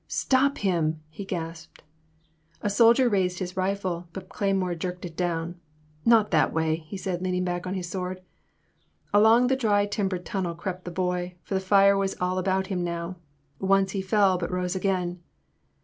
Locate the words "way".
6.51-6.77